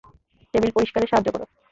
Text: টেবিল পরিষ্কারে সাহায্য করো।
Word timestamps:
টেবিল 0.53 0.71
পরিষ্কারে 0.75 1.05
সাহায্য 1.07 1.29
করো। 1.33 1.45